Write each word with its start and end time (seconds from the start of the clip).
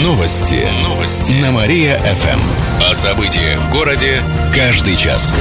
Новости. 0.00 0.66
Новости. 0.82 1.34
На 1.34 1.50
Мария-ФМ. 1.50 2.40
О 2.90 2.94
событиях 2.94 3.60
в 3.60 3.70
городе 3.70 4.22
каждый 4.54 4.96
час. 4.96 5.36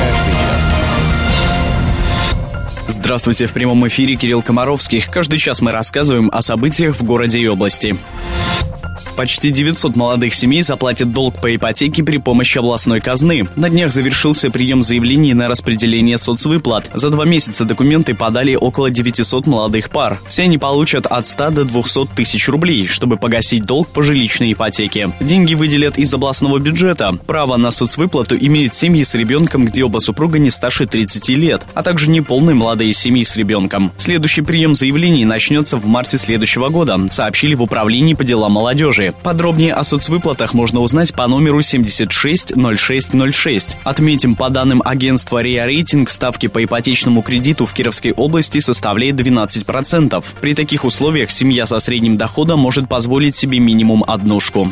Здравствуйте, 2.90 3.46
в 3.46 3.54
прямом 3.54 3.88
эфире 3.88 4.18
Кирилл 4.18 4.42
Комаровских. 4.42 5.08
Каждый 5.08 5.40
час 5.40 5.62
мы 5.62 5.72
рассказываем 5.72 6.30
о 6.34 6.42
событиях 6.42 6.98
в 6.98 7.04
городе 7.06 7.40
и 7.40 7.48
области. 7.48 7.98
Почти 9.22 9.52
900 9.52 9.96
молодых 9.96 10.34
семей 10.34 10.64
заплатят 10.64 11.12
долг 11.12 11.40
по 11.40 11.56
ипотеке 11.56 12.04
при 12.04 12.18
помощи 12.18 12.58
областной 12.58 13.02
казны. 13.02 13.48
На 13.56 13.70
днях 13.70 13.92
завершился 13.92 14.50
прием 14.50 14.82
заявлений 14.82 15.36
на 15.36 15.48
распределение 15.48 16.18
соцвыплат. 16.18 16.90
За 16.96 17.12
два 17.12 17.26
месяца 17.26 17.64
документы 17.64 18.16
подали 18.16 18.56
около 18.56 18.90
900 18.90 19.46
молодых 19.46 19.92
пар. 19.92 20.20
Все 20.28 20.46
они 20.46 20.58
получат 20.58 21.06
от 21.06 21.28
100 21.28 21.52
до 21.52 21.66
200 21.66 22.08
тысяч 22.16 22.50
рублей, 22.50 22.88
чтобы 22.88 23.18
погасить 23.18 23.62
долг 23.62 23.90
по 23.90 24.02
жилищной 24.02 24.54
ипотеке. 24.54 25.14
Деньги 25.20 25.54
выделят 25.54 26.00
из 26.00 26.12
областного 26.12 26.58
бюджета. 26.58 27.16
Право 27.28 27.58
на 27.58 27.70
соцвыплату 27.70 28.36
имеют 28.36 28.74
семьи 28.74 29.04
с 29.04 29.14
ребенком, 29.14 29.66
где 29.66 29.84
оба 29.84 30.00
супруга 30.00 30.40
не 30.40 30.50
старше 30.50 30.88
30 30.88 31.30
лет, 31.30 31.68
а 31.76 31.84
также 31.84 32.10
неполные 32.10 32.56
молодые 32.56 32.92
семьи 32.94 33.24
с 33.24 33.38
ребенком. 33.38 33.92
Следующий 34.00 34.42
прием 34.42 34.74
заявлений 34.74 35.26
начнется 35.26 35.78
в 35.78 35.86
марте 35.86 36.18
следующего 36.18 36.70
года, 36.70 37.00
сообщили 37.12 37.54
в 37.54 37.62
Управлении 37.62 38.16
по 38.16 38.24
делам 38.24 38.54
молодежи 38.54 39.11
Подробнее 39.24 39.74
о 39.74 39.84
соцвыплатах 39.84 40.54
можно 40.54 40.80
узнать 40.80 41.14
по 41.14 41.28
номеру 41.28 41.62
760606. 41.62 43.78
Отметим, 43.84 44.36
по 44.36 44.50
данным 44.50 44.82
агентства 44.84 45.42
РИА 45.42 45.66
Рейтинг, 45.66 46.10
ставки 46.10 46.48
по 46.48 46.64
ипотечному 46.64 47.22
кредиту 47.22 47.66
в 47.66 47.74
Кировской 47.74 48.12
области 48.12 48.60
составляет 48.60 49.16
12%. 49.16 50.24
При 50.42 50.54
таких 50.54 50.86
условиях 50.86 51.32
семья 51.32 51.66
со 51.66 51.80
средним 51.80 52.18
доходом 52.18 52.60
может 52.60 52.88
позволить 52.88 53.36
себе 53.36 53.60
минимум 53.60 54.04
однушку. 54.06 54.72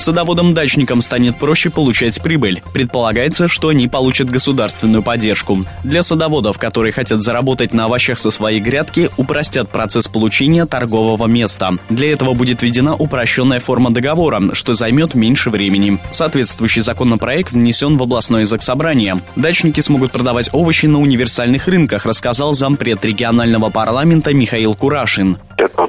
Садоводам-дачникам 0.00 1.02
станет 1.02 1.38
проще 1.38 1.68
получать 1.68 2.22
прибыль. 2.22 2.62
Предполагается, 2.72 3.48
что 3.48 3.68
они 3.68 3.86
получат 3.86 4.30
государственную 4.30 5.02
поддержку. 5.02 5.66
Для 5.84 6.02
садоводов, 6.02 6.58
которые 6.58 6.92
хотят 6.92 7.22
заработать 7.22 7.74
на 7.74 7.84
овощах 7.84 8.18
со 8.18 8.30
своей 8.30 8.60
грядки, 8.60 9.10
упростят 9.18 9.68
процесс 9.68 10.08
получения 10.08 10.64
торгового 10.64 11.26
места. 11.26 11.72
Для 11.90 12.12
этого 12.12 12.32
будет 12.32 12.62
введена 12.62 12.94
упрощенная 12.94 13.09
форма 13.58 13.90
договора, 13.90 14.40
что 14.54 14.74
займет 14.74 15.14
меньше 15.14 15.50
времени. 15.50 15.98
Соответствующий 16.10 16.82
законопроект 16.82 17.52
внесен 17.52 17.96
в 17.96 18.02
областное 18.02 18.44
заксобрание. 18.44 19.20
Дачники 19.36 19.80
смогут 19.80 20.12
продавать 20.12 20.50
овощи 20.52 20.86
на 20.86 21.00
универсальных 21.00 21.68
рынках, 21.68 22.06
рассказал 22.06 22.54
зампред 22.54 23.04
регионального 23.04 23.70
парламента 23.70 24.32
Михаил 24.32 24.74
Курашин. 24.74 25.36
Это 25.58 25.88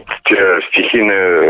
стихийные 0.71 1.40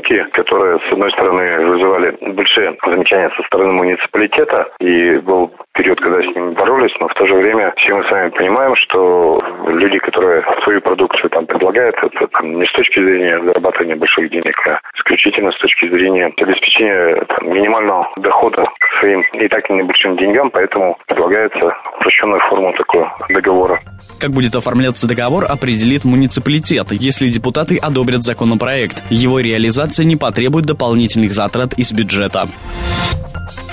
рынки, 0.00 0.30
которые, 0.32 0.78
с 0.88 0.92
одной 0.92 1.10
стороны, 1.12 1.66
вызывали 1.66 2.16
большие 2.34 2.76
замечания 2.86 3.30
со 3.36 3.42
стороны 3.44 3.72
муниципалитета, 3.72 4.68
и 4.80 5.18
был 5.18 5.52
период, 5.74 6.00
когда 6.00 6.20
с 6.20 6.34
ними 6.34 6.54
боролись, 6.54 6.94
но 7.00 7.08
в 7.08 7.14
то 7.14 7.26
же 7.26 7.34
время 7.34 7.72
все 7.76 7.94
мы 7.94 8.04
с 8.04 8.10
вами 8.10 8.30
понимаем, 8.30 8.74
что 8.76 9.42
люди, 9.68 9.98
которые 9.98 10.44
свою 10.64 10.80
продукцию 10.80 11.30
там 11.30 11.46
предлагают, 11.46 11.96
это 12.02 12.26
там, 12.28 12.58
не 12.58 12.66
с 12.66 12.72
точки 12.72 13.00
зрения 13.00 13.42
зарабатывания 13.42 13.96
больших 13.96 14.30
денег, 14.30 14.54
а 14.66 14.80
исключительно 14.96 15.52
с 15.52 15.58
точки 15.58 15.88
зрения 15.88 16.32
обеспечения 16.36 17.24
там, 17.28 17.52
минимального 17.52 18.08
дохода 18.16 18.66
своим 19.00 19.22
и 19.32 19.48
так 19.48 19.68
небольшим 19.70 20.16
деньгам, 20.16 20.50
поэтому 20.50 20.98
предлагается 21.06 21.74
упрощенную 21.98 22.40
форму 22.48 22.72
такого 22.74 23.16
договора. 23.28 23.80
Как 24.20 24.30
будет 24.30 24.54
оформляться 24.54 25.08
договор, 25.08 25.44
определит 25.48 26.04
муниципалитет, 26.04 26.92
если 26.92 27.28
депутаты 27.28 27.78
одобрят 27.80 28.22
законопроект. 28.22 29.02
Его 29.10 29.40
реализация 29.40 29.89
не 29.98 30.16
потребует 30.16 30.66
дополнительных 30.66 31.32
затрат 31.32 31.74
из 31.74 31.92
бюджета. 31.92 32.48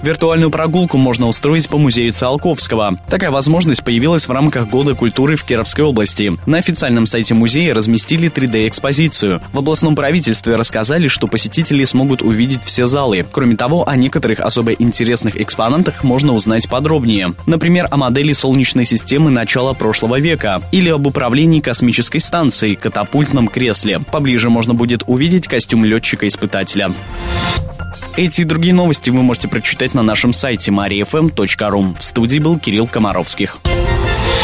Виртуальную 0.02 0.52
прогулку 0.52 0.98
можно 0.98 1.28
устроить 1.28 1.67
по 1.67 1.78
музею 1.78 2.12
Циолковского. 2.12 3.00
Такая 3.09 3.31
возможность 3.31 3.84
появилась 3.84 4.28
в 4.28 4.31
рамках 4.31 4.69
Года 4.69 4.96
культуры 4.96 5.35
в 5.35 5.44
Кировской 5.44 5.84
области. 5.84 6.34
На 6.46 6.59
официальном 6.59 7.06
сайте 7.06 7.34
музея 7.34 7.74
разместили 7.74 8.30
3D-экспозицию. 8.30 9.41
В 9.52 9.59
областном 9.59 9.96
правительстве 9.96 10.56
рассказали, 10.56 11.08
что 11.08 11.28
посетители 11.28 11.84
смогут 11.84 12.22
увидеть 12.22 12.63
все 12.63 12.85
залы. 12.85 13.25
Кроме 13.31 13.56
того, 13.56 13.88
о 13.88 13.96
некоторых 13.96 14.40
особо 14.40 14.74
интересных 14.74 15.40
экспонатах 15.40 16.03
можно 16.03 16.34
узнать 16.34 16.69
подробнее. 16.69 17.34
Например, 17.46 17.88
о 17.90 17.97
модели 17.97 18.34
Солнечной 18.34 18.85
системы 18.85 19.31
начала 19.31 19.74
прошлого 19.74 20.19
века 20.19 20.62
или 20.72 20.90
об 20.90 21.08
управлении 21.08 21.59
космической 21.59 22.19
станцией, 22.19 22.75
катапультном 22.75 23.47
кресле. 23.47 24.00
Поближе 24.12 24.50
можно 24.50 24.74
будет 24.74 25.03
увидеть 25.08 25.47
костюм 25.47 25.85
летчика-испытателя. 25.85 26.94
Эти 28.17 28.41
и 28.41 28.45
другие 28.45 28.73
новости 28.73 29.11
вы 29.11 29.22
можете 29.22 29.47
прочитать 29.47 29.94
на 29.94 30.01
нашем 30.01 30.33
сайте 30.33 30.72
mariafm.ru. 30.72 32.00
В 32.00 32.03
студии 32.03 32.39
был 32.39 32.57
Кирилл 32.57 32.88
Комаровских. 32.88 33.59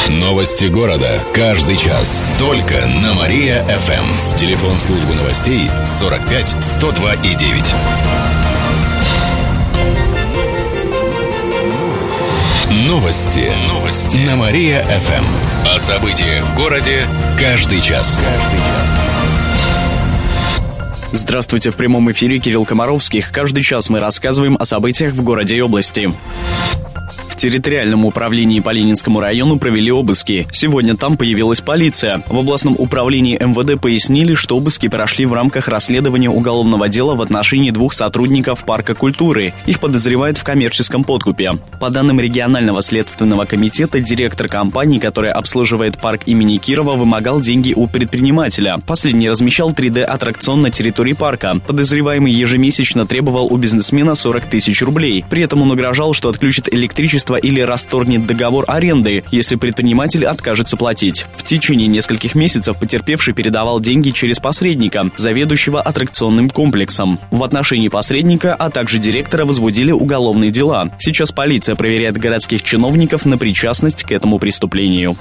Новости 0.09 0.65
города. 0.65 1.19
Каждый 1.33 1.77
час. 1.77 2.29
Только 2.37 2.75
на 3.01 3.15
Мария-ФМ. 3.15 4.35
Телефон 4.37 4.79
службы 4.79 5.15
новостей 5.15 5.71
45 5.87 6.63
102 6.63 7.13
и 7.15 7.33
9. 7.33 7.75
Новости. 12.87 13.51
Новости. 13.69 14.19
На 14.19 14.35
Мария-ФМ. 14.35 15.25
О 15.73 15.79
событиях 15.79 16.45
в 16.45 16.55
городе 16.55 17.07
каждый 17.39 17.81
час. 17.81 18.19
Каждый 18.21 18.59
час. 18.59 19.12
Здравствуйте, 21.15 21.69
в 21.69 21.75
прямом 21.75 22.11
эфире 22.11 22.39
Кирилл 22.39 22.65
Комаровских. 22.65 23.31
Каждый 23.31 23.61
час 23.61 23.87
мы 23.87 23.99
рассказываем 23.99 24.57
о 24.59 24.65
событиях 24.65 25.13
в 25.13 25.23
городе 25.23 25.55
и 25.55 25.61
области. 25.61 26.11
Территориальном 27.43 28.05
управлении 28.05 28.61
по 28.61 28.69
Ленинскому 28.69 29.19
району 29.19 29.59
провели 29.59 29.91
обыски. 29.91 30.47
Сегодня 30.53 30.95
там 30.95 31.17
появилась 31.17 31.59
полиция. 31.59 32.23
В 32.29 32.39
областном 32.39 32.77
управлении 32.79 33.37
МВД 33.37 33.81
пояснили, 33.81 34.33
что 34.33 34.55
обыски 34.55 34.87
прошли 34.87 35.25
в 35.25 35.33
рамках 35.33 35.67
расследования 35.67 36.29
уголовного 36.29 36.87
дела 36.87 37.15
в 37.15 37.21
отношении 37.21 37.71
двух 37.71 37.91
сотрудников 37.91 38.63
Парка 38.63 38.95
культуры. 38.95 39.53
Их 39.65 39.81
подозревают 39.81 40.37
в 40.37 40.45
коммерческом 40.45 41.03
подкупе. 41.03 41.51
По 41.81 41.89
данным 41.89 42.21
регионального 42.21 42.81
следственного 42.81 43.43
комитета, 43.43 43.99
директор 43.99 44.47
компании, 44.47 44.99
которая 44.99 45.33
обслуживает 45.33 45.99
парк 45.99 46.21
имени 46.25 46.59
Кирова, 46.59 46.95
вымогал 46.95 47.41
деньги 47.41 47.73
у 47.75 47.87
предпринимателя. 47.87 48.77
Последний 48.87 49.29
размещал 49.29 49.71
3D-аттракцион 49.71 50.61
на 50.61 50.71
территории 50.71 51.11
парка. 51.11 51.59
Подозреваемый 51.67 52.31
ежемесячно 52.31 53.05
требовал 53.05 53.47
у 53.51 53.57
бизнесмена 53.57 54.15
40 54.15 54.45
тысяч 54.45 54.81
рублей. 54.81 55.25
При 55.29 55.43
этом 55.43 55.61
он 55.61 55.71
угрожал, 55.71 56.13
что 56.13 56.29
отключит 56.29 56.73
электричество 56.73 57.32
имущество 57.33 57.35
или 57.35 57.61
расторгнет 57.61 58.25
договор 58.25 58.65
аренды, 58.67 59.23
если 59.31 59.55
предприниматель 59.55 60.25
откажется 60.25 60.77
платить. 60.77 61.25
В 61.35 61.43
течение 61.43 61.87
нескольких 61.87 62.35
месяцев 62.35 62.77
потерпевший 62.79 63.33
передавал 63.33 63.79
деньги 63.79 64.11
через 64.11 64.39
посредника, 64.39 65.09
заведующего 65.17 65.81
аттракционным 65.81 66.49
комплексом. 66.49 67.19
В 67.31 67.43
отношении 67.43 67.89
посредника, 67.89 68.55
а 68.55 68.69
также 68.69 68.97
директора 68.97 69.45
возбудили 69.45 69.91
уголовные 69.91 70.51
дела. 70.51 70.89
Сейчас 70.99 71.31
полиция 71.31 71.75
проверяет 71.75 72.17
городских 72.17 72.63
чиновников 72.63 73.25
на 73.25 73.37
причастность 73.37 74.03
к 74.03 74.11
этому 74.11 74.39
преступлению. 74.39 75.15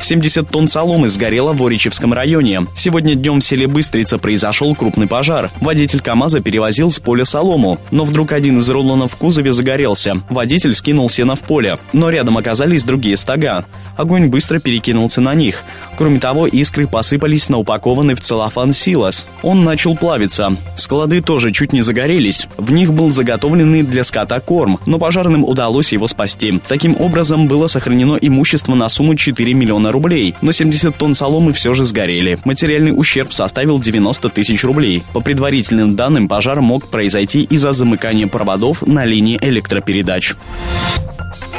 70 0.00 0.48
тонн 0.48 0.68
соломы 0.68 1.08
сгорело 1.08 1.52
в 1.52 1.64
Оричевском 1.64 2.12
районе. 2.12 2.66
Сегодня 2.76 3.14
днем 3.14 3.40
в 3.40 3.44
селе 3.44 3.66
Быстрица 3.66 4.18
произошел 4.18 4.74
крупный 4.74 5.06
пожар. 5.06 5.50
Водитель 5.60 6.00
КАМАЗа 6.00 6.40
перевозил 6.40 6.90
с 6.90 6.98
поля 6.98 7.24
солому, 7.24 7.78
но 7.90 8.04
вдруг 8.04 8.32
один 8.32 8.58
из 8.58 8.68
рулонов 8.68 9.12
в 9.12 9.16
кузове 9.16 9.52
загорелся. 9.52 10.22
Водитель 10.28 10.74
скинул 10.74 11.08
сено 11.08 11.36
в 11.36 11.40
поле, 11.40 11.78
но 11.92 12.10
рядом 12.10 12.36
оказались 12.36 12.84
другие 12.84 13.16
стога. 13.16 13.64
Огонь 13.96 14.28
быстро 14.28 14.58
перекинулся 14.58 15.20
на 15.20 15.34
них. 15.34 15.62
Кроме 15.96 16.18
того, 16.18 16.46
искры 16.46 16.86
посыпались 16.86 17.48
на 17.48 17.58
упакованный 17.58 18.14
в 18.14 18.20
целлофан 18.20 18.72
силос. 18.72 19.26
Он 19.42 19.64
начал 19.64 19.96
плавиться. 19.96 20.56
Склады 20.76 21.20
тоже 21.20 21.52
чуть 21.52 21.72
не 21.72 21.82
загорелись. 21.82 22.48
В 22.56 22.72
них 22.72 22.92
был 22.92 23.10
заготовленный 23.10 23.82
для 23.82 24.04
скота 24.04 24.40
корм, 24.40 24.78
но 24.86 24.98
пожарным 24.98 25.44
удалось 25.44 25.92
его 25.92 26.08
спасти. 26.08 26.60
Таким 26.66 27.00
образом, 27.00 27.46
было 27.46 27.66
сохранено 27.66 28.16
имущество 28.20 28.74
на 28.74 28.88
сумму 28.88 29.14
4 29.14 29.54
миллиона 29.54 29.92
рублей, 29.92 30.34
но 30.40 30.52
70 30.52 30.96
тонн 30.96 31.14
соломы 31.14 31.52
все 31.52 31.74
же 31.74 31.84
сгорели. 31.84 32.38
Материальный 32.44 32.92
ущерб 32.94 33.32
составил 33.32 33.78
90 33.78 34.28
тысяч 34.30 34.64
рублей. 34.64 35.02
По 35.12 35.20
предварительным 35.20 35.96
данным, 35.96 36.28
пожар 36.28 36.60
мог 36.60 36.88
произойти 36.88 37.42
из-за 37.42 37.72
замыкания 37.72 38.26
проводов 38.26 38.82
на 38.86 39.04
линии 39.04 39.38
электропередач. 39.40 40.34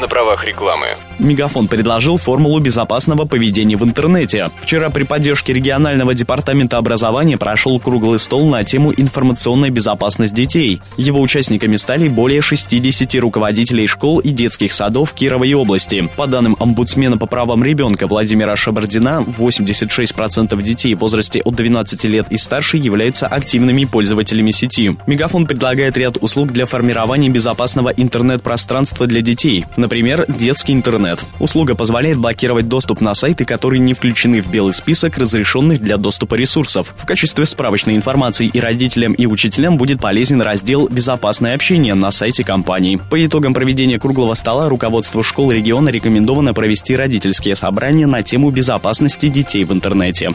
На 0.00 0.08
правах 0.08 0.44
рекламы. 0.44 0.86
Мегафон 1.18 1.68
предложил 1.68 2.16
формулу 2.16 2.58
безопасного 2.60 3.24
поведения 3.24 3.76
в 3.76 3.84
интернете. 3.84 4.50
Вчера 4.60 4.90
при 4.90 5.04
поддержке 5.04 5.52
регионального 5.52 6.14
департамента 6.14 6.78
образования 6.78 7.38
прошел 7.38 7.78
круглый 7.78 8.18
стол 8.18 8.48
на 8.48 8.64
тему 8.64 8.92
«Информационная 8.96 9.70
безопасность 9.70 10.34
детей». 10.34 10.80
Его 10.96 11.20
участниками 11.20 11.76
стали 11.76 12.08
более 12.08 12.40
60 12.40 13.14
руководителей 13.20 13.86
школ 13.86 14.18
и 14.18 14.30
детских 14.30 14.72
садов 14.72 15.12
Кировой 15.12 15.54
области. 15.54 16.08
По 16.16 16.26
данным 16.26 16.56
омбудсмена 16.58 17.16
по 17.16 17.26
правам 17.26 17.62
ребенка 17.62 18.06
Владимира 18.06 18.56
Шабардина, 18.56 19.24
86% 19.26 20.60
детей 20.62 20.94
в 20.94 20.98
возрасте 20.98 21.40
от 21.40 21.54
12 21.54 22.04
лет 22.04 22.26
и 22.30 22.36
старше 22.36 22.76
являются 22.76 23.26
активными 23.26 23.84
пользователями 23.84 24.50
сети. 24.50 24.96
Мегафон 25.06 25.46
предлагает 25.46 25.96
ряд 25.96 26.16
услуг 26.20 26.52
для 26.52 26.66
формирования 26.66 27.28
безопасного 27.28 27.90
интернет-пространства 27.90 29.06
для 29.06 29.20
детей. 29.20 29.64
Например, 29.84 30.24
детский 30.28 30.72
интернет. 30.72 31.22
Услуга 31.40 31.74
позволяет 31.74 32.16
блокировать 32.16 32.68
доступ 32.68 33.02
на 33.02 33.14
сайты, 33.14 33.44
которые 33.44 33.80
не 33.80 33.92
включены 33.92 34.40
в 34.40 34.50
белый 34.50 34.72
список 34.72 35.18
разрешенных 35.18 35.78
для 35.82 35.98
доступа 35.98 36.36
ресурсов. 36.36 36.94
В 36.96 37.04
качестве 37.04 37.44
справочной 37.44 37.94
информации 37.94 38.46
и 38.46 38.60
родителям, 38.60 39.12
и 39.12 39.26
учителям 39.26 39.76
будет 39.76 40.00
полезен 40.00 40.40
раздел 40.40 40.88
«Безопасное 40.88 41.54
общение» 41.54 41.92
на 41.92 42.10
сайте 42.12 42.44
компании. 42.44 42.98
По 43.10 43.22
итогам 43.26 43.52
проведения 43.52 43.98
круглого 43.98 44.32
стола 44.32 44.70
руководству 44.70 45.22
школ 45.22 45.52
региона 45.52 45.90
рекомендовано 45.90 46.54
провести 46.54 46.96
родительские 46.96 47.54
собрания 47.54 48.06
на 48.06 48.22
тему 48.22 48.50
безопасности 48.50 49.28
детей 49.28 49.64
в 49.64 49.72
интернете. 49.74 50.32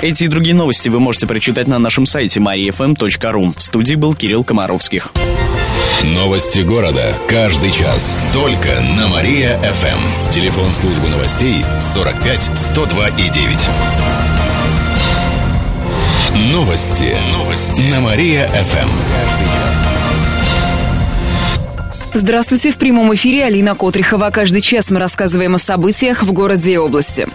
Эти 0.00 0.24
и 0.24 0.28
другие 0.28 0.54
новости 0.54 0.88
вы 0.88 0.98
можете 0.98 1.26
прочитать 1.26 1.68
на 1.68 1.78
нашем 1.78 2.06
сайте 2.06 2.40
mariafm.ru. 2.40 3.54
В 3.54 3.62
студии 3.62 3.96
был 3.96 4.14
Кирилл 4.14 4.44
Комаровских. 4.44 5.12
Новости 6.04 6.60
города. 6.60 7.14
Каждый 7.28 7.70
час. 7.70 8.24
Только 8.32 8.70
на 8.96 9.08
Мария-ФМ. 9.08 10.30
Телефон 10.30 10.72
службы 10.72 11.08
новостей 11.08 11.64
45 11.78 12.58
102 12.58 13.08
и 13.08 13.28
9. 13.28 13.68
Новости. 16.52 17.16
Новости. 17.32 17.82
На 17.82 18.00
Мария-ФМ. 18.00 18.88
Здравствуйте, 22.14 22.70
в 22.70 22.76
прямом 22.76 23.14
эфире 23.14 23.44
Алина 23.44 23.74
Котрихова. 23.74 24.30
Каждый 24.30 24.62
час 24.62 24.90
мы 24.90 24.98
рассказываем 24.98 25.54
о 25.54 25.58
событиях 25.58 26.22
в 26.22 26.32
городе 26.32 26.72
и 26.72 26.76
области. 26.76 27.28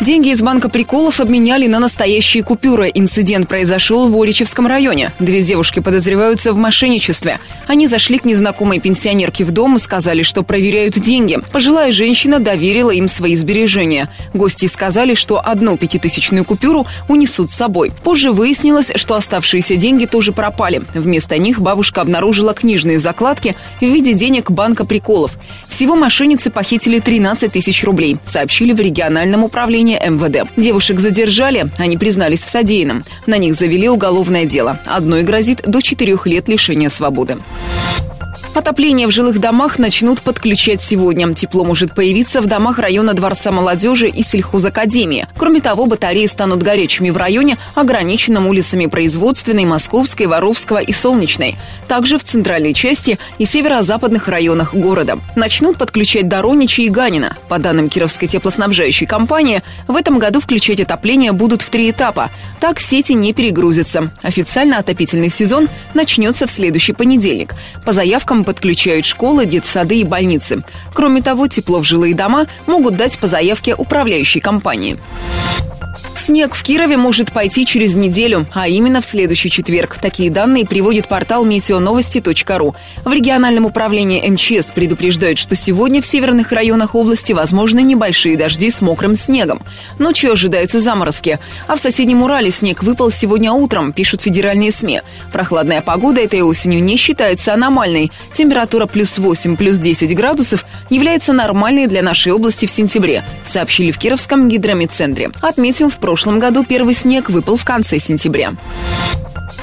Деньги 0.00 0.28
из 0.28 0.42
банка 0.42 0.68
приколов 0.68 1.18
обменяли 1.18 1.66
на 1.66 1.80
настоящие 1.80 2.44
купюры. 2.44 2.88
Инцидент 2.94 3.48
произошел 3.48 4.08
в 4.08 4.22
Оличевском 4.22 4.68
районе. 4.68 5.12
Две 5.18 5.42
девушки 5.42 5.80
подозреваются 5.80 6.52
в 6.52 6.56
мошенничестве. 6.56 7.40
Они 7.66 7.88
зашли 7.88 8.18
к 8.18 8.24
незнакомой 8.24 8.78
пенсионерке 8.78 9.44
в 9.44 9.50
дом 9.50 9.74
и 9.74 9.80
сказали, 9.80 10.22
что 10.22 10.44
проверяют 10.44 10.94
деньги. 10.94 11.40
Пожилая 11.52 11.90
женщина 11.90 12.38
доверила 12.38 12.92
им 12.92 13.08
свои 13.08 13.34
сбережения. 13.34 14.08
Гости 14.34 14.66
сказали, 14.66 15.14
что 15.14 15.44
одну 15.44 15.76
пятитысячную 15.76 16.44
купюру 16.44 16.86
унесут 17.08 17.50
с 17.50 17.56
собой. 17.56 17.90
Позже 18.04 18.30
выяснилось, 18.30 18.92
что 18.94 19.16
оставшиеся 19.16 19.74
деньги 19.74 20.06
тоже 20.06 20.30
пропали. 20.30 20.80
Вместо 20.94 21.38
них 21.38 21.60
бабушка 21.60 22.02
обнаружила 22.02 22.54
книжные 22.54 23.00
закладки 23.00 23.56
в 23.80 23.82
виде 23.84 24.14
денег 24.14 24.52
банка 24.52 24.86
приколов. 24.86 25.32
Всего 25.68 25.96
мошенницы 25.96 26.50
похитили 26.50 27.00
13 27.00 27.50
тысяч 27.50 27.82
рублей, 27.82 28.18
сообщили 28.26 28.72
в 28.72 28.78
региональном 28.78 29.42
управлении 29.42 29.87
управления 29.88 30.10
МВД. 30.10 30.50
Девушек 30.56 31.00
задержали, 31.00 31.66
они 31.78 31.96
признались 31.96 32.44
в 32.44 32.50
содеянном. 32.50 33.04
На 33.26 33.38
них 33.38 33.54
завели 33.54 33.88
уголовное 33.88 34.44
дело. 34.44 34.80
Одной 34.86 35.22
грозит 35.22 35.62
до 35.62 35.80
четырех 35.80 36.26
лет 36.26 36.48
лишения 36.48 36.90
свободы. 36.90 37.38
Отопление 38.54 39.06
в 39.06 39.10
жилых 39.10 39.38
домах 39.38 39.78
начнут 39.78 40.20
подключать 40.20 40.82
сегодня. 40.82 41.32
Тепло 41.32 41.64
может 41.64 41.94
появиться 41.94 42.40
в 42.40 42.46
домах 42.46 42.78
района 42.78 43.14
Дворца 43.14 43.52
молодежи 43.52 44.08
и 44.08 44.22
сельхозакадемии. 44.22 45.26
Кроме 45.36 45.60
того, 45.60 45.86
батареи 45.86 46.26
станут 46.26 46.62
горячими 46.62 47.10
в 47.10 47.16
районе, 47.16 47.56
ограниченном 47.74 48.46
улицами 48.46 48.86
Производственной, 48.86 49.64
Московской, 49.64 50.26
Воровского 50.26 50.78
и 50.78 50.92
Солнечной. 50.92 51.56
Также 51.86 52.18
в 52.18 52.24
центральной 52.24 52.74
части 52.74 53.18
и 53.38 53.46
северо-западных 53.46 54.28
районах 54.28 54.74
города. 54.74 55.18
Начнут 55.36 55.78
подключать 55.78 56.28
Дороничи 56.28 56.82
и 56.82 56.88
Ганина. 56.88 57.36
По 57.48 57.58
данным 57.58 57.88
Кировской 57.88 58.28
теплоснабжающей 58.28 59.06
компании, 59.06 59.62
в 59.86 59.96
этом 59.96 60.18
году 60.18 60.40
включать 60.40 60.80
отопление 60.80 61.32
будут 61.32 61.62
в 61.62 61.70
три 61.70 61.90
этапа. 61.90 62.30
Так 62.60 62.80
сети 62.80 63.12
не 63.12 63.32
перегрузятся. 63.32 64.10
Официально 64.22 64.78
отопительный 64.78 65.30
сезон 65.30 65.68
начнется 65.94 66.46
в 66.46 66.50
следующий 66.50 66.92
понедельник. 66.92 67.54
По 67.84 67.92
заявкам 68.18 68.42
подключают 68.42 69.06
школы, 69.06 69.46
детсады 69.46 70.00
и 70.00 70.04
больницы. 70.04 70.64
Кроме 70.92 71.22
того, 71.22 71.46
тепло 71.46 71.78
в 71.78 71.84
жилые 71.84 72.16
дома 72.16 72.48
могут 72.66 72.96
дать 72.96 73.16
по 73.20 73.28
заявке 73.28 73.76
управляющей 73.76 74.40
компании. 74.40 74.98
Снег 76.28 76.54
в 76.54 76.62
Кирове 76.62 76.96
может 76.96 77.32
пойти 77.32 77.64
через 77.64 77.94
неделю, 77.94 78.46
а 78.52 78.68
именно 78.68 79.00
в 79.00 79.04
следующий 79.06 79.50
четверг. 79.50 79.96
Такие 79.98 80.30
данные 80.30 80.66
приводит 80.66 81.08
портал 81.08 81.44
метеоновости.ру. 81.44 82.74
В 83.04 83.12
региональном 83.12 83.64
управлении 83.64 84.28
МЧС 84.28 84.72
предупреждают, 84.74 85.38
что 85.38 85.56
сегодня 85.56 86.02
в 86.02 86.06
северных 86.06 86.52
районах 86.52 86.94
области 86.94 87.32
возможны 87.32 87.80
небольшие 87.80 88.36
дожди 88.36 88.70
с 88.70 88.82
мокрым 88.82 89.14
снегом. 89.14 89.62
Ночью 89.98 90.32
ожидаются 90.32 90.80
заморозки. 90.80 91.38
А 91.66 91.76
в 91.76 91.78
соседнем 91.78 92.22
Урале 92.22 92.50
снег 92.50 92.82
выпал 92.82 93.10
сегодня 93.10 93.52
утром, 93.52 93.92
пишут 93.92 94.20
федеральные 94.20 94.72
СМИ. 94.72 95.00
Прохладная 95.32 95.80
погода 95.80 96.20
этой 96.20 96.42
осенью 96.42 96.82
не 96.82 96.98
считается 96.98 97.54
аномальной. 97.54 98.12
Температура 98.34 98.84
плюс 98.86 99.16
8, 99.16 99.56
плюс 99.56 99.78
10 99.78 100.14
градусов 100.14 100.66
является 100.90 101.32
нормальной 101.32 101.86
для 101.86 102.02
нашей 102.02 102.32
области 102.32 102.66
в 102.66 102.70
сентябре, 102.70 103.24
сообщили 103.44 103.92
в 103.92 103.98
Кировском 103.98 104.48
гидромедцентре. 104.48 105.30
Отметим, 105.78 105.90
в 105.90 106.00
прошлом 106.00 106.40
году 106.40 106.64
первый 106.64 106.92
снег 106.92 107.30
выпал 107.30 107.56
в 107.56 107.64
конце 107.64 108.00
сентября. 108.00 108.54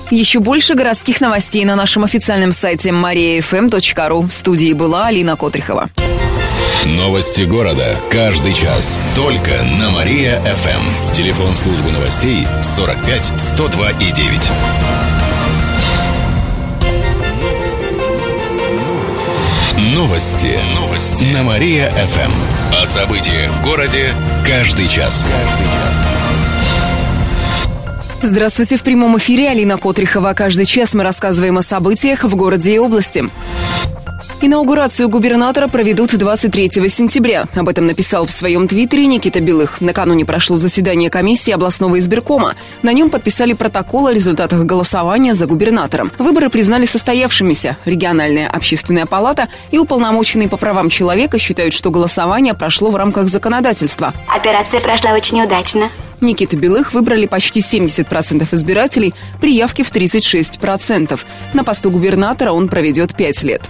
Еще 0.10 0.40
больше 0.40 0.74
городских 0.74 1.20
новостей 1.20 1.66
на 1.66 1.76
нашем 1.76 2.06
официальном 2.06 2.54
сайте 2.54 2.92
mariafm.ru. 2.92 4.30
В 4.30 4.32
студии 4.32 4.72
была 4.72 5.08
Алина 5.08 5.36
Котрихова. 5.36 5.90
Новости 6.86 7.42
города. 7.42 7.98
Каждый 8.10 8.54
час. 8.54 9.06
Только 9.14 9.52
на 9.78 9.90
Мария-ФМ. 9.90 11.12
Телефон 11.12 11.54
службы 11.54 11.92
новостей 11.92 12.48
45 12.62 13.34
102 13.36 13.90
и 14.00 14.12
9. 14.14 14.52
Новости. 19.94 20.58
Новости. 20.74 21.26
На 21.26 21.44
Мария-ФМ. 21.44 22.32
О 22.82 22.86
событиях 22.88 23.52
в 23.52 23.64
городе 23.64 24.16
каждый 24.44 24.88
час. 24.88 25.28
Каждый 25.28 25.66
час. 25.66 26.06
Здравствуйте, 28.26 28.76
в 28.78 28.82
прямом 28.82 29.16
эфире 29.20 29.50
Алина 29.50 29.78
Котрихова. 29.78 30.34
Каждый 30.34 30.66
час 30.66 30.96
мы 30.96 31.04
рассказываем 31.04 31.60
о 31.60 31.62
событиях 31.62 32.24
в 32.24 32.36
городе 32.36 32.74
и 32.74 32.80
области. 32.80 33.26
Инаугурацию 34.42 35.08
губернатора 35.08 35.68
проведут 35.68 36.16
23 36.16 36.70
сентября. 36.90 37.46
Об 37.56 37.70
этом 37.70 37.88
написал 37.88 38.26
в 38.26 38.32
своем 38.32 38.68
твиттере 38.68 39.08
Никита 39.08 39.40
Белых. 39.40 39.80
Накануне 39.80 40.26
прошло 40.26 40.58
заседание 40.58 41.10
комиссии 41.10 41.52
областного 41.52 42.00
избиркома. 42.00 42.56
На 42.84 42.92
нем 42.92 43.10
подписали 43.10 43.54
протокол 43.54 44.08
о 44.08 44.14
результатах 44.14 44.66
голосования 44.66 45.36
за 45.36 45.48
губернатором. 45.48 46.12
Выборы 46.20 46.50
признали 46.50 46.86
состоявшимися. 46.86 47.78
Региональная 47.86 48.50
общественная 48.50 49.06
палата 49.06 49.48
и 49.72 49.78
уполномоченные 49.78 50.50
по 50.50 50.58
правам 50.58 50.90
человека 50.90 51.40
считают, 51.40 51.74
что 51.74 51.90
голосование 51.90 52.54
прошло 52.54 52.92
в 52.92 52.96
рамках 52.98 53.30
законодательства. 53.30 54.14
Операция 54.28 54.82
прошла 54.82 55.14
очень 55.14 55.42
удачно. 55.42 55.90
Никиту 56.22 56.58
Белых 56.58 56.94
выбрали 56.94 57.26
почти 57.26 57.60
70% 57.60 58.48
избирателей 58.54 59.14
при 59.42 59.54
явке 59.54 59.84
в 59.84 59.92
36%. 59.92 61.20
На 61.54 61.64
посту 61.64 61.92
губернатора 61.92 62.52
он 62.52 62.68
проведет 62.68 63.16
5 63.16 63.44
лет. 63.44 63.62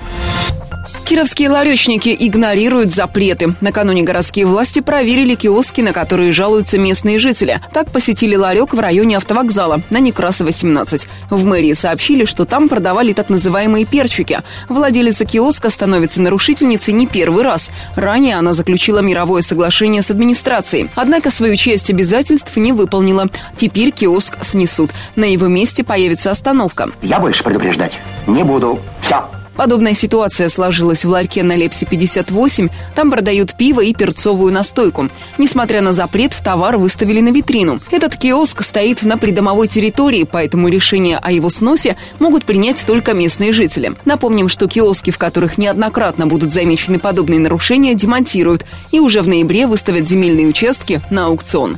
Кировские 1.04 1.50
ларечники 1.50 2.16
игнорируют 2.18 2.94
запреты. 2.94 3.54
Накануне 3.62 4.04
городские 4.04 4.46
власти 4.46 4.80
проверили 4.80 5.36
киоски, 5.36 5.82
на 5.82 5.94
которые 5.94 6.32
жалуются 6.32 6.80
местные 6.80 7.20
жители. 7.20 7.62
Так 7.74 7.92
посетили 7.92 8.36
ларек 8.36 8.74
в 8.74 8.80
районе 8.80 9.18
автовокзала 9.18 9.82
на 9.90 10.00
Некрасова 10.00 10.52
17. 10.52 11.08
В 11.30 11.46
мэрии 11.46 11.74
сообщили, 11.74 12.26
что 12.26 12.46
там 12.46 12.70
продавали 12.70 13.14
так 13.14 13.30
называемые 13.30 13.86
перчики. 13.86 14.40
Владелица 14.68 15.26
киоска 15.26 15.70
становится 15.70 16.22
нарушительницей 16.22 16.94
не 16.94 17.06
первый 17.06 17.44
раз. 17.44 17.70
Ранее 17.96 18.36
она 18.36 18.54
заключила 18.54 19.00
мировое 19.00 19.42
соглашение 19.42 20.02
с 20.02 20.10
администрацией. 20.10 20.90
Однако 20.96 21.30
свою 21.30 21.56
часть 21.56 21.90
обязательств 21.90 22.56
не 22.58 22.74
выполнила. 22.74 23.28
Теперь 23.58 23.92
киоск 23.92 24.44
снесут. 24.44 24.92
На 25.16 25.26
его 25.26 25.48
месте 25.48 25.84
появится 25.84 26.32
остановка. 26.32 26.90
Я 27.02 27.20
больше 27.20 27.44
предупреждать 27.44 28.00
не 28.28 28.44
буду. 28.44 28.80
Все. 29.02 29.24
Подобная 29.56 29.94
ситуация 29.94 30.50
сложилась 30.50 31.06
в 31.06 31.10
ларьке 31.10 31.44
на 31.44 31.56
Лепсе 31.56 31.86
58. 31.86 32.70
Там 32.94 33.10
продают 33.10 33.56
пиво 33.56 33.82
и 33.82 33.94
перцовую 33.94 34.52
настойку. 34.52 35.10
Несмотря 35.38 35.82
на 35.82 35.94
запрет, 35.94 36.36
товар 36.44 36.78
выставили 36.78 37.22
на 37.22 37.30
витрину. 37.30 37.80
Этот 37.92 38.18
киоск 38.18 38.64
стоит 38.64 39.04
на 39.04 39.18
придомовой 39.18 39.68
территории, 39.68 40.28
поэтому 40.30 40.68
решение 40.68 41.18
о 41.18 41.32
его 41.32 41.50
сносе 41.50 41.96
могут 42.20 42.46
принять 42.46 42.86
только 42.86 43.14
местные 43.14 43.54
жители. 43.54 43.94
Напомним, 44.04 44.50
что 44.50 44.68
киоски, 44.68 45.12
в 45.12 45.18
которых 45.18 45.58
неоднократно 45.58 46.28
будут 46.28 46.52
замечены 46.52 47.00
подобные 47.00 47.40
нарушения, 47.40 47.94
демонтируют 47.94 48.66
и 48.92 49.00
уже 49.00 49.22
в 49.22 49.28
ноябре 49.28 49.68
выставят 49.68 50.08
земельные 50.08 50.48
участки 50.48 51.02
на 51.10 51.28
аукцион. 51.28 51.78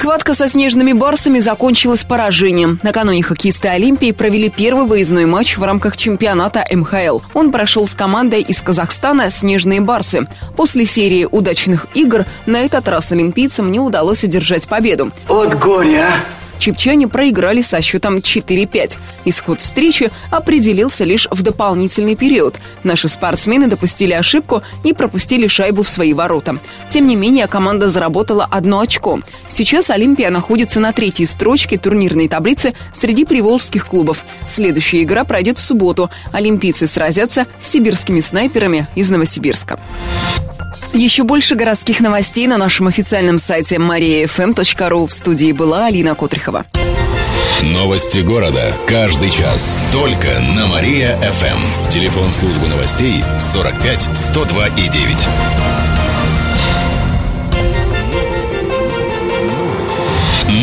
Схватка 0.00 0.34
со 0.34 0.48
снежными 0.48 0.94
барсами 0.94 1.40
закончилась 1.40 2.04
поражением. 2.04 2.80
Накануне 2.82 3.22
хоккеисты 3.22 3.68
Олимпии 3.68 4.12
провели 4.12 4.48
первый 4.48 4.86
выездной 4.86 5.26
матч 5.26 5.58
в 5.58 5.62
рамках 5.62 5.94
чемпионата 5.94 6.64
МХЛ. 6.70 7.20
Он 7.34 7.52
прошел 7.52 7.86
с 7.86 7.90
командой 7.90 8.40
из 8.40 8.62
Казахстана 8.62 9.28
«Снежные 9.28 9.82
барсы». 9.82 10.26
После 10.56 10.86
серии 10.86 11.28
удачных 11.30 11.86
игр 11.92 12.24
на 12.46 12.60
этот 12.60 12.88
раз 12.88 13.12
олимпийцам 13.12 13.70
не 13.70 13.78
удалось 13.78 14.24
одержать 14.24 14.66
победу. 14.66 15.12
От 15.28 15.58
горя! 15.58 16.10
Чепчане 16.60 17.08
проиграли 17.08 17.62
со 17.62 17.80
счетом 17.80 18.18
4-5. 18.18 18.98
Исход 19.24 19.60
встречи 19.60 20.10
определился 20.30 21.04
лишь 21.04 21.26
в 21.30 21.42
дополнительный 21.42 22.14
период. 22.14 22.56
Наши 22.84 23.08
спортсмены 23.08 23.66
допустили 23.66 24.12
ошибку 24.12 24.62
и 24.84 24.92
пропустили 24.92 25.48
шайбу 25.48 25.82
в 25.82 25.88
свои 25.88 26.12
ворота. 26.12 26.58
Тем 26.90 27.06
не 27.06 27.16
менее, 27.16 27.46
команда 27.46 27.88
заработала 27.88 28.46
одно 28.48 28.80
очко. 28.80 29.20
Сейчас 29.48 29.90
Олимпия 29.90 30.30
находится 30.30 30.80
на 30.80 30.92
третьей 30.92 31.26
строчке 31.26 31.78
турнирной 31.78 32.28
таблицы 32.28 32.74
среди 32.92 33.24
приволжских 33.24 33.86
клубов. 33.86 34.24
Следующая 34.46 35.02
игра 35.02 35.24
пройдет 35.24 35.58
в 35.58 35.62
субботу. 35.62 36.10
Олимпийцы 36.30 36.86
сразятся 36.86 37.46
с 37.58 37.68
сибирскими 37.68 38.20
снайперами 38.20 38.86
из 38.94 39.08
Новосибирска. 39.08 39.80
Еще 40.92 41.22
больше 41.22 41.54
городских 41.54 42.00
новостей 42.00 42.46
на 42.46 42.58
нашем 42.58 42.88
официальном 42.88 43.38
сайте 43.38 43.76
mariafm.ru. 43.76 45.06
В 45.06 45.12
студии 45.12 45.52
была 45.52 45.86
Алина 45.86 46.14
Котрихова. 46.14 46.49
Новости 47.62 48.18
города. 48.18 48.74
Каждый 48.88 49.30
час. 49.30 49.84
Только 49.92 50.28
на 50.56 50.66
Мария-ФМ. 50.66 51.88
Телефон 51.90 52.32
службы 52.32 52.66
новостей 52.66 53.22
45 53.38 54.10
102 54.16 54.66
и 54.66 54.88
9. 54.88 55.28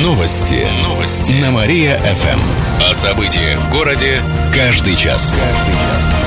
Новости. 0.03 0.67
Новости. 0.83 1.33
На 1.33 1.51
Мария-ФМ. 1.51 2.39
О 2.89 2.93
событиях 2.93 3.59
в 3.59 3.71
городе 3.71 4.21
каждый 4.53 4.95
час. 4.97 5.33
Каждый 5.33 5.73
час. 5.73 6.17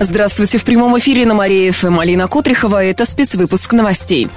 Здравствуйте, 0.00 0.58
в 0.58 0.64
прямом 0.64 0.98
эфире 0.98 1.24
на 1.24 1.34
Мария 1.34 1.70
ФМ 1.72 2.00
Алина 2.00 2.26
Котрихова. 2.26 2.82
Это 2.82 3.06
спецвыпуск 3.06 3.72
новостей. 3.72 4.28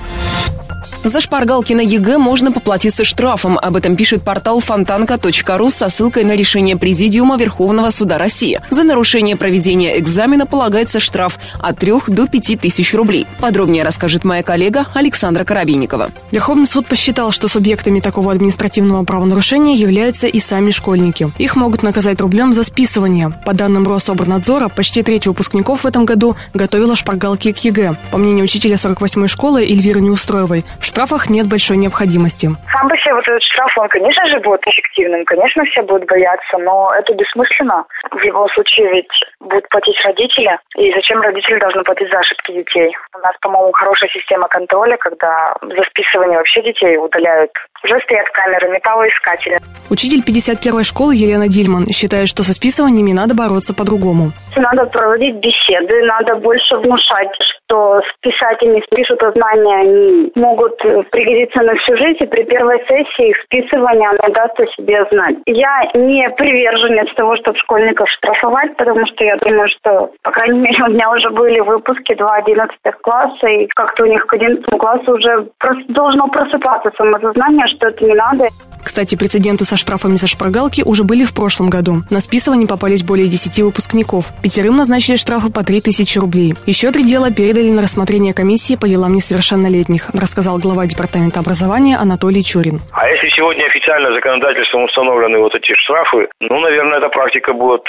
За 1.03 1.21
шпаргалки 1.21 1.73
на 1.73 1.81
ЕГЭ 1.81 2.17
можно 2.17 2.51
поплатиться 2.51 3.05
штрафом. 3.05 3.57
Об 3.57 3.75
этом 3.75 3.95
пишет 3.95 4.23
портал 4.23 4.59
фонтанка.ру 4.59 5.69
со 5.69 5.89
ссылкой 5.89 6.23
на 6.23 6.35
решение 6.35 6.75
Президиума 6.75 7.37
Верховного 7.37 7.91
Суда 7.91 8.17
России. 8.17 8.59
За 8.69 8.83
нарушение 8.83 9.35
проведения 9.37 9.99
экзамена 9.99 10.45
полагается 10.45 10.99
штраф 10.99 11.39
от 11.59 11.77
3 11.79 11.93
до 12.07 12.27
5 12.27 12.59
тысяч 12.59 12.93
рублей. 12.93 13.27
Подробнее 13.39 13.83
расскажет 13.83 14.25
моя 14.25 14.43
коллега 14.43 14.87
Александра 14.93 15.43
Коробейникова. 15.43 16.11
Верховный 16.31 16.67
суд 16.67 16.87
посчитал, 16.87 17.31
что 17.31 17.47
субъектами 17.47 17.99
такого 17.99 18.31
административного 18.31 19.03
правонарушения 19.05 19.75
являются 19.75 20.27
и 20.27 20.39
сами 20.39 20.71
школьники. 20.71 21.31
Их 21.37 21.55
могут 21.55 21.83
наказать 21.83 22.19
рублем 22.19 22.53
за 22.53 22.63
списывание. 22.63 23.31
По 23.45 23.53
данным 23.53 23.87
Рособорнадзора, 23.87 24.67
почти 24.67 25.03
треть 25.03 25.27
выпускников 25.27 25.83
в 25.83 25.87
этом 25.87 26.05
году 26.05 26.35
готовила 26.53 26.95
шпаргалки 26.95 27.51
к 27.51 27.57
ЕГЭ. 27.59 27.97
По 28.11 28.17
мнению 28.17 28.45
учителя 28.45 28.75
48-й 28.75 29.27
школы 29.27 29.63
Эльвиры 29.63 30.01
Неустроевой, 30.01 30.65
в 30.79 30.86
штрафах 30.87 31.29
нет 31.29 31.47
большой 31.49 31.77
необходимости. 31.77 32.47
Сам 32.71 32.87
по 32.89 32.97
себе 32.97 33.13
вот 33.13 33.27
этот 33.27 33.43
штраф, 33.43 33.71
он, 33.77 33.89
конечно 33.89 34.25
же, 34.27 34.39
будет 34.39 34.65
эффективным, 34.65 35.25
конечно, 35.25 35.63
все 35.65 35.81
будут 35.83 36.07
бояться, 36.07 36.57
но 36.57 36.93
это 36.95 37.13
бессмысленно. 37.13 37.85
В 38.11 38.19
любом 38.19 38.47
случае 38.49 38.89
ведь 38.91 39.15
будут 39.39 39.67
платить 39.69 39.99
родители, 40.03 40.57
и 40.77 40.93
зачем 40.93 41.21
родители 41.21 41.59
должны 41.59 41.83
платить 41.83 42.09
за 42.09 42.19
ошибки 42.19 42.51
детей? 42.53 42.95
У 43.15 43.19
нас, 43.19 43.35
по-моему, 43.41 43.71
хорошая 43.73 44.09
система 44.09 44.47
контроля, 44.47 44.97
когда 44.97 45.55
за 45.61 45.83
списывание 45.89 46.37
вообще 46.37 46.61
детей 46.63 46.97
удаляют 46.97 47.51
уже 47.83 47.99
стоят 48.01 48.27
камеры, 48.33 48.69
металлоискатели. 48.69 49.57
Учитель 49.89 50.21
51-й 50.21 50.83
школы 50.83 51.15
Елена 51.15 51.47
Дильман 51.47 51.87
считает, 51.87 52.27
что 52.27 52.43
со 52.43 52.53
списываниями 52.53 53.13
надо 53.13 53.35
бороться 53.35 53.73
по-другому. 53.73 54.31
Надо 54.55 54.85
проводить 54.87 55.35
беседы, 55.35 56.03
надо 56.03 56.35
больше 56.35 56.75
внушать, 56.77 57.31
что 57.67 58.01
списать 58.15 58.61
и 58.63 58.67
не 58.67 58.81
спишут, 58.81 59.21
а 59.23 59.31
знания 59.31 59.75
они 59.79 60.31
могут 60.35 60.77
пригодиться 61.11 61.61
на 61.61 61.75
всю 61.75 61.97
жизнь, 61.97 62.23
и 62.23 62.27
при 62.27 62.43
первой 62.43 62.79
сессии 62.87 63.29
их 63.29 63.37
списывания 63.45 64.09
она 64.09 64.27
даст 64.33 64.59
о 64.59 64.65
себе 64.75 65.05
знать. 65.11 65.37
Я 65.45 65.83
не 65.93 66.29
приверженец 66.31 67.13
того, 67.15 67.35
чтобы 67.37 67.57
школьников 67.59 68.09
штрафовать, 68.09 68.75
потому 68.77 69.05
что 69.07 69.23
я 69.23 69.37
думаю, 69.37 69.67
что, 69.79 70.11
по 70.23 70.31
крайней 70.31 70.59
мере, 70.59 70.83
у 70.87 70.91
меня 70.91 71.11
уже 71.11 71.29
были 71.29 71.59
выпуски 71.59 72.15
2 72.15 72.35
11 72.35 72.77
класса, 73.01 73.47
и 73.47 73.67
как-то 73.75 74.03
у 74.03 74.07
них 74.07 74.25
к 74.25 74.33
11 74.33 74.65
классу 74.79 75.13
уже 75.13 75.47
должно 75.89 76.27
просыпаться 76.27 76.91
самосознание, 76.97 77.66
что 77.67 77.87
это 77.87 78.05
не 78.05 78.13
надо. 78.13 78.47
Кстати, 78.87 79.15
прецеденты 79.15 79.65
со 79.65 79.75
штрафами 79.75 80.15
за 80.15 80.27
шпаргалки 80.27 80.81
уже 80.81 81.03
были 81.03 81.25
в 81.25 81.35
прошлом 81.35 81.69
году. 81.69 82.07
На 82.09 82.19
списывание 82.19 82.67
попались 82.67 83.03
более 83.03 83.27
10 83.27 83.59
выпускников. 83.67 84.31
Пятерым 84.41 84.77
назначили 84.77 85.17
штрафы 85.17 85.51
по 85.51 85.61
3000 85.61 86.19
рублей. 86.19 86.53
Еще 86.65 86.91
три 86.91 87.03
дела 87.03 87.27
передали 87.29 87.69
на 87.69 87.81
рассмотрение 87.83 88.33
комиссии 88.33 88.79
по 88.79 88.87
делам 88.87 89.13
несовершеннолетних, 89.13 90.09
рассказал 90.15 90.57
глава 90.57 90.87
Департамента 90.87 91.43
образования 91.43 91.97
Анатолий 91.99 92.43
Чурин. 92.43 92.79
А 92.93 93.07
если 93.11 93.27
сегодня 93.35 93.65
официально 93.65 94.13
законодательством 94.15 94.85
установлены 94.85 95.39
вот 95.39 95.53
эти 95.53 95.73
штрафы, 95.83 96.29
ну, 96.39 96.59
наверное, 96.59 96.99
эта 96.99 97.09
практика 97.09 97.51
будет 97.51 97.83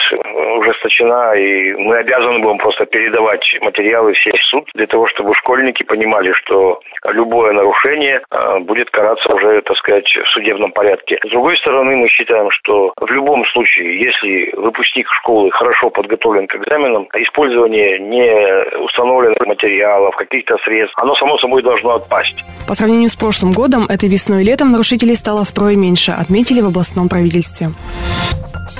ужесточена, 0.59 1.35
и 1.39 1.75
мы 1.79 1.97
обязаны 1.99 2.41
будем 2.41 2.59
просто 2.59 2.87
передавать 2.87 3.47
материалы 3.61 4.15
все 4.15 4.33
в 4.33 4.43
суд 4.51 4.69
для 4.75 4.87
того, 4.87 5.07
чтобы 5.15 5.35
школьники 5.37 5.85
понимали, 5.85 6.33
что 6.43 6.81
любое 7.07 7.53
нарушение 7.53 8.21
а, 8.31 8.59
будет 8.61 8.91
караться 8.91 9.33
уже, 9.33 9.63
так 9.69 9.77
сказать, 9.77 10.09
в 10.09 10.29
судебном 10.33 10.73
порядке. 10.73 11.19
С 11.23 11.31
другой 11.31 11.57
стороны, 11.59 11.95
мы 11.97 12.09
считаем, 12.09 12.49
что 12.51 12.93
в 12.97 13.11
любом 13.11 13.45
случае, 13.53 14.01
если 14.01 14.57
выпускник 14.57 15.07
школы 15.21 15.51
хорошо 15.51 15.91
подготовлен 15.91 16.47
к 16.47 16.57
экзаменам, 16.57 17.07
использование 17.15 17.99
не 17.99 18.81
установленных 18.83 19.47
материалов, 19.47 20.17
каких-то 20.17 20.57
средств, 20.65 20.99
оно 20.99 21.15
само 21.17 21.37
собой 21.39 21.63
должно 21.63 21.97
отпасть. 21.97 22.43
По 22.67 22.73
сравнению 22.73 23.11
с 23.11 23.17
прошлым 23.17 23.53
годом, 23.53 23.85
этой 23.85 24.09
весной 24.09 24.43
и 24.43 24.47
летом 24.47 24.73
нарушителей 24.73 25.17
стало 25.17 25.45
втрое 25.45 25.77
меньше, 25.77 26.13
отметили 26.13 26.63
в 26.63 26.69
областном 26.69 27.11
правительстве. 27.11 27.69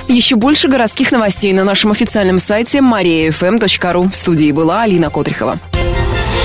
Еще 0.07 0.37
больше 0.37 0.67
городских 0.67 1.11
новостей 1.11 1.53
на 1.53 1.63
нашем 1.63 1.91
официальном 1.91 2.39
сайте 2.39 2.79
mariafm.ru. 2.79 4.09
В 4.09 4.15
студии 4.15 4.51
была 4.51 4.81
Алина 4.81 5.11
Котрихова. 5.11 5.57